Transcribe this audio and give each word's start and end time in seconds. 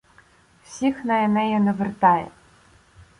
Всіх 0.63 1.05
на 1.05 1.23
Енея 1.23 1.59
навертає 1.59 2.27